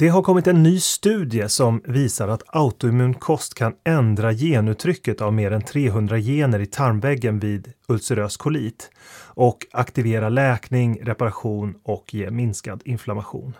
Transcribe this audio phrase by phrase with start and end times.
[0.00, 5.32] Det har kommit en ny studie som visar att autoimmun kost kan ändra genuttrycket av
[5.32, 8.90] mer än 300 gener i tarmväggen vid ulcerös kolit
[9.24, 13.52] och aktivera läkning, reparation och ge minskad inflammation.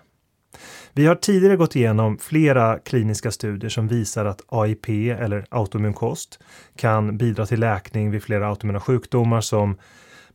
[0.93, 6.39] Vi har tidigare gått igenom flera kliniska studier som visar att AIP eller autoimmun kost
[6.77, 9.77] kan bidra till läkning vid flera autoimmuna sjukdomar som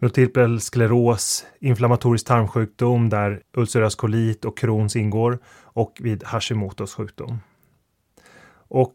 [0.04, 7.40] multipel skleros, inflammatorisk tarmsjukdom där ulcerös kolit och Crohns ingår och vid Hashimotos sjukdom.
[8.56, 8.94] Och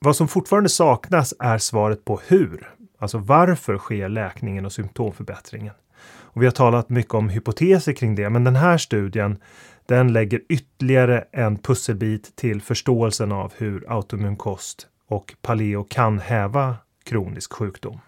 [0.00, 2.70] vad som fortfarande saknas är svaret på hur.
[2.98, 5.74] Alltså varför sker läkningen och symptomförbättringen?
[6.10, 9.38] Och vi har talat mycket om hypoteser kring det, men den här studien
[9.86, 16.76] den lägger ytterligare en pusselbit till förståelsen av hur autoimmun kost och paleo kan häva
[17.04, 18.00] kronisk sjukdom.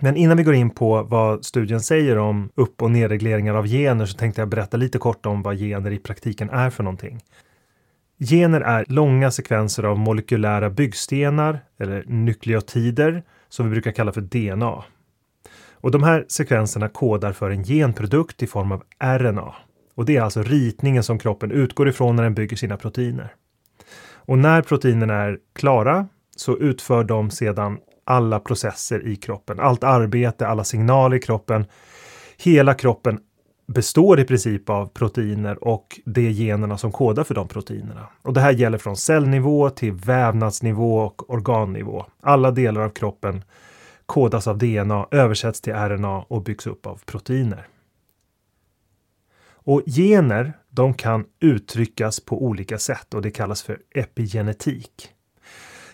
[0.00, 4.06] Men innan vi går in på vad studien säger om upp och nedregleringar av gener
[4.06, 7.20] så tänkte jag berätta lite kort om vad gener i praktiken är för någonting.
[8.18, 14.84] Gener är långa sekvenser av molekylära byggstenar eller nukleotider som vi brukar kalla för DNA.
[15.72, 19.54] Och de här sekvenserna kodar för en genprodukt i form av RNA.
[19.94, 23.34] Och det är alltså ritningen som kroppen utgår ifrån när den bygger sina proteiner.
[24.14, 30.46] Och när proteinerna är klara så utför de sedan alla processer i kroppen, allt arbete,
[30.46, 31.66] alla signaler i kroppen.
[32.36, 33.18] Hela kroppen
[33.66, 38.06] består i princip av proteiner och det är generna som kodar för de proteinerna.
[38.22, 42.04] Och det här gäller från cellnivå till vävnadsnivå och organnivå.
[42.20, 43.44] Alla delar av kroppen
[44.06, 47.66] kodas av DNA, översätts till RNA och byggs upp av proteiner.
[49.64, 55.11] Och gener, de kan uttryckas på olika sätt och det kallas för epigenetik.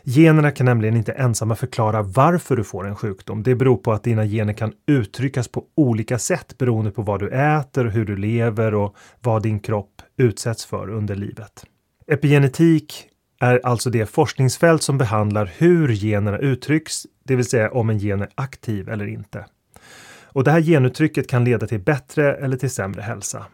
[0.02, 3.42] Generna kan nämligen inte ensamma förklara varför du får en sjukdom.
[3.42, 7.28] Det beror på att dina gener kan uttryckas på olika sätt beroende på vad du
[7.28, 11.64] äter, hur du lever och vad din kropp utsätts för under livet.
[12.06, 13.04] Epigenetik
[13.40, 18.22] är alltså det forskningsfält som behandlar hur generna uttrycks, det vill säga om en gen
[18.22, 19.46] är aktiv eller inte.
[20.22, 23.46] Och det här genuttrycket kan leda till bättre eller till sämre hälsa.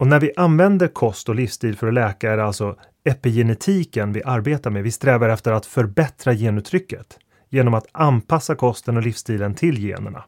[0.00, 4.22] Och när vi använder kost och livsstil för att läka är det alltså epigenetiken vi
[4.22, 4.82] arbetar med.
[4.82, 7.18] Vi strävar efter att förbättra genuttrycket
[7.48, 10.24] genom att anpassa kosten och livsstilen till generna.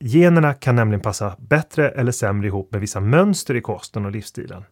[0.00, 4.64] Generna kan nämligen passa bättre eller sämre ihop med vissa mönster i kosten och livsstilen.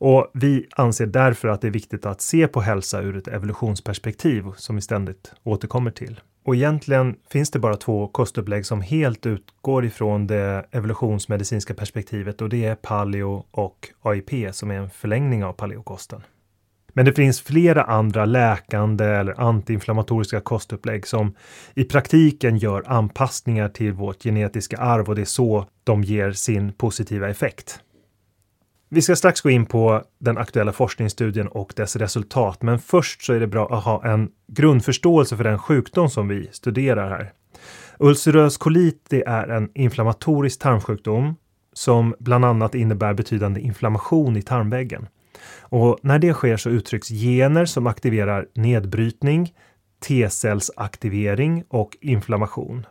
[0.00, 4.44] Och vi anser därför att det är viktigt att se på hälsa ur ett evolutionsperspektiv
[4.56, 6.20] som vi ständigt återkommer till.
[6.44, 12.48] Och egentligen finns det bara två kostupplägg som helt utgår ifrån det evolutionsmedicinska perspektivet och
[12.48, 16.22] det är paleo och AIP som är en förlängning av paleokosten.
[16.92, 21.34] Men det finns flera andra läkande eller antiinflammatoriska kostupplägg som
[21.74, 26.72] i praktiken gör anpassningar till vårt genetiska arv och det är så de ger sin
[26.72, 27.80] positiva effekt.
[28.92, 33.32] Vi ska strax gå in på den aktuella forskningsstudien och dess resultat, men först så
[33.32, 37.32] är det bra att ha en grundförståelse för den sjukdom som vi studerar här.
[37.98, 41.36] Ulcerös kolit är en inflammatorisk tarmsjukdom
[41.72, 45.08] som bland annat innebär betydande inflammation i tarmväggen.
[45.60, 49.54] Och när det sker så uttrycks gener som aktiverar nedbrytning,
[50.02, 52.86] T-cellsaktivering och inflammation.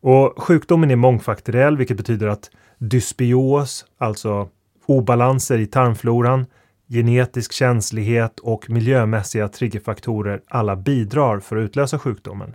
[0.00, 4.48] Och sjukdomen är mångfaktoriell, vilket betyder att dysbios, alltså
[4.86, 6.46] obalanser i tarmfloran,
[6.88, 12.54] genetisk känslighet och miljömässiga triggerfaktorer alla bidrar för att utlösa sjukdomen.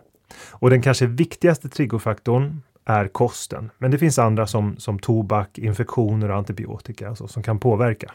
[0.50, 6.32] Och den kanske viktigaste triggerfaktorn är kosten, men det finns andra som, som tobak, infektioner
[6.32, 8.12] och antibiotika alltså, som kan påverka.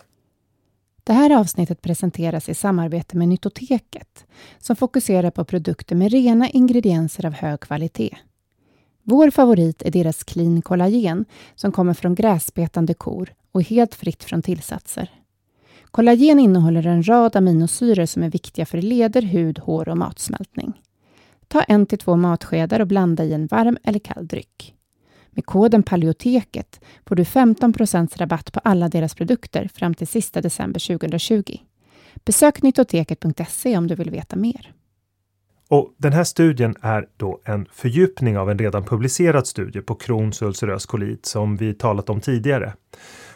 [1.05, 4.27] Det här avsnittet presenteras i samarbete med Nytoteket
[4.59, 8.17] som fokuserar på produkter med rena ingredienser av hög kvalitet.
[9.03, 11.25] Vår favorit är deras Clean Collagen
[11.55, 15.11] som kommer från gräsbetande kor och helt fritt från tillsatser.
[15.91, 20.81] Kollagen innehåller en rad aminosyror som är viktiga för leder, hud, hår och matsmältning.
[21.49, 24.75] Ta en till två matskedar och blanda i en varm eller kall dryck.
[25.31, 30.99] Med koden Paleoteket får du 15% rabatt på alla deras produkter fram till sista december
[30.99, 31.57] 2020.
[32.25, 34.73] Besök nyttoteket.se om du vill veta mer.
[35.69, 40.43] Och den här studien är då en fördjupning av en redan publicerad studie på Crohns
[40.43, 42.75] ulcerös kolit som vi talat om tidigare.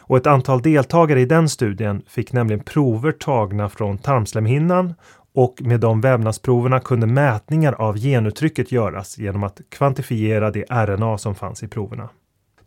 [0.09, 4.93] Och ett antal deltagare i den studien fick nämligen prover tagna från tarmslemhinnan
[5.33, 11.35] och med de vävnadsproverna kunde mätningar av genuttrycket göras genom att kvantifiera det RNA som
[11.35, 12.09] fanns i proverna.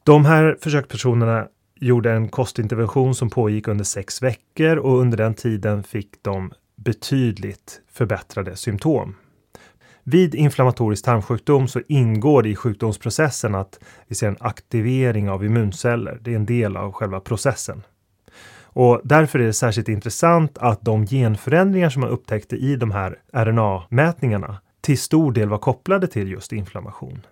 [0.05, 1.47] De här försökspersonerna
[1.81, 7.81] gjorde en kostintervention som pågick under sex veckor och under den tiden fick de betydligt
[7.93, 9.15] förbättrade symptom.
[10.05, 13.79] Vid inflammatorisk tarmsjukdom så ingår det i sjukdomsprocessen att
[14.09, 16.19] vi ser en aktivering av immunceller.
[16.21, 17.83] Det är en del av själva processen.
[18.75, 23.19] Och därför är det särskilt intressant att de genförändringar som man upptäckte i de här
[23.33, 27.27] RNA-mätningarna till stor del var kopplade till just inflammation.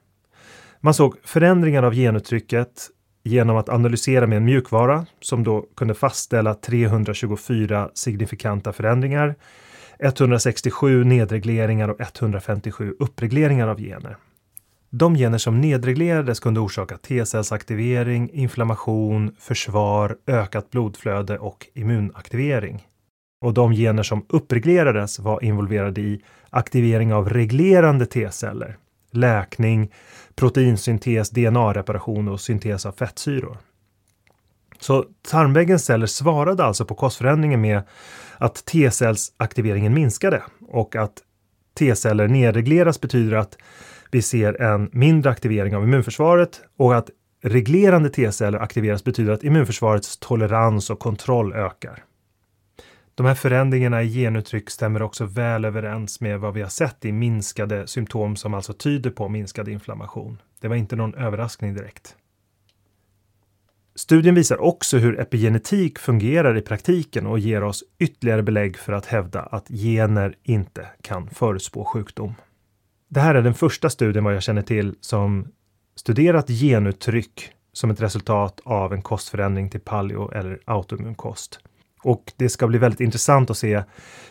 [0.81, 2.89] Man såg förändringar av genuttrycket
[3.23, 9.35] genom att analysera med en mjukvara som då kunde fastställa 324 signifikanta förändringar
[10.03, 14.17] 167 nedregleringar och 157 uppregleringar av gener.
[14.91, 22.87] De gener som nedreglerades kunde orsaka T-cellsaktivering, inflammation, försvar, ökat blodflöde och immunaktivering.
[23.41, 28.77] Och de gener som uppreglerades var involverade i aktivering av reglerande T-celler,
[29.11, 29.93] läkning,
[30.35, 33.57] proteinsyntes, DNA-reparation och syntes av fettsyror.
[34.81, 37.83] Så tarmväggens celler svarade alltså på kostförändringen med
[38.39, 41.13] att T-cellsaktiveringen minskade och att
[41.79, 43.59] T-celler nedregleras betyder att
[44.11, 47.11] vi ser en mindre aktivering av immunförsvaret och att
[47.43, 52.05] reglerande T-celler aktiveras betyder att immunförsvarets tolerans och kontroll ökar.
[53.15, 57.13] De här förändringarna i genuttryck stämmer också väl överens med vad vi har sett i
[57.13, 60.43] minskade symptom som alltså tyder på minskad inflammation.
[60.61, 62.17] Det var inte någon överraskning direkt.
[63.95, 69.07] Studien visar också hur epigenetik fungerar i praktiken och ger oss ytterligare belägg för att
[69.07, 72.35] hävda att gener inte kan förutspå sjukdom.
[73.09, 75.49] Det här är den första studien vad jag känner till som
[75.97, 81.61] studerat genuttryck som ett resultat av en kostförändring till paleo eller autoimmun kost.
[82.03, 83.83] Och det ska bli väldigt intressant att se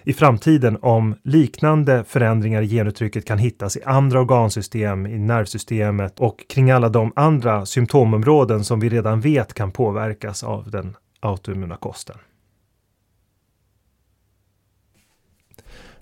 [0.04, 6.46] i framtiden om liknande förändringar i genuttrycket kan hittas i andra organsystem, i nervsystemet och
[6.50, 12.18] kring alla de andra symptomområden som vi redan vet kan påverkas av den autoimmuna kosten.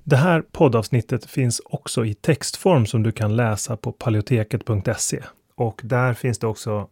[0.04, 5.24] Det här poddavsnittet finns också i textform som du kan läsa på paleoteket.se.
[5.56, 6.88] Och där finns det också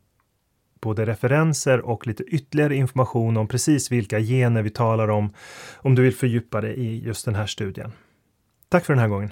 [0.86, 5.34] både referenser och lite ytterligare information om precis vilka gener vi talar om
[5.78, 7.92] om du vill fördjupa dig i just den här studien.
[8.70, 9.32] Tack för den här gången.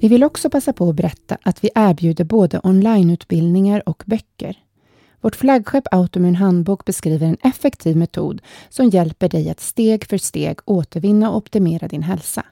[0.00, 4.56] Vi vill också passa på att berätta att vi erbjuder både onlineutbildningar och böcker.
[5.20, 10.58] Vårt flaggskepp Automun handbok beskriver en effektiv metod som hjälper dig att steg för steg
[10.64, 12.44] återvinna och optimera din hälsa.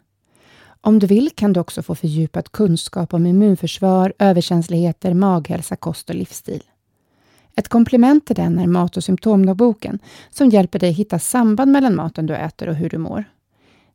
[0.87, 6.16] Om du vill kan du också få fördjupad kunskap om immunförsvar, överkänsligheter, maghälsa, kost och
[6.16, 6.62] livsstil.
[7.55, 9.99] Ett komplement till den är mat och symptomdagboken
[10.31, 13.25] som hjälper dig hitta samband mellan maten du äter och hur du mår.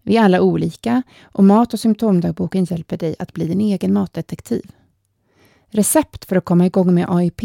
[0.02, 4.72] Vi är alla olika och mat och symptomdagboken hjälper dig att bli din egen matdetektiv.
[5.70, 7.42] Recept för att komma igång med AIP,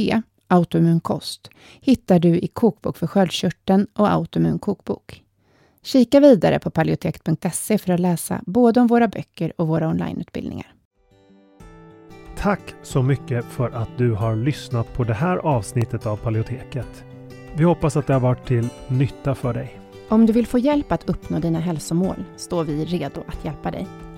[0.48, 1.50] autoimmun kost,
[1.80, 5.22] hittar du i Kokbok för sköldkörteln och Autoimmun kokbok.
[5.86, 10.66] Kika vidare på paleoteket.se för att läsa både om våra böcker och våra onlineutbildningar.
[12.36, 17.04] Tack så mycket för att du har lyssnat på det här avsnittet av Paleoteket.
[17.56, 19.80] Vi hoppas att det har varit till nytta för dig.
[20.08, 23.86] Om du vill få hjälp att uppnå dina hälsomål står vi redo att hjälpa dig.